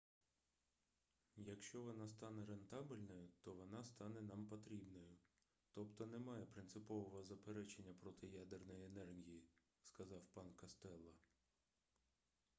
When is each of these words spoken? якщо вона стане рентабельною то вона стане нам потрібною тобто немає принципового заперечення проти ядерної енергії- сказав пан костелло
якщо 1.37 1.81
вона 1.81 2.07
стане 2.07 2.45
рентабельною 2.45 3.29
то 3.41 3.53
вона 3.53 3.83
стане 3.83 4.21
нам 4.21 4.45
потрібною 4.47 5.15
тобто 5.71 6.05
немає 6.05 6.45
принципового 6.45 7.23
заперечення 7.23 7.93
проти 8.01 8.27
ядерної 8.27 8.85
енергії- 8.85 9.43
сказав 9.83 10.21
пан 10.33 10.53
костелло 10.53 11.13